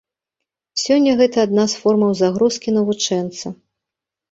[0.83, 3.57] Сёння гэта адна з формаў загрузкі навучэнца.